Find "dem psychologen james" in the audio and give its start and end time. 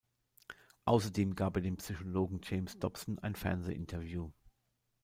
1.61-2.79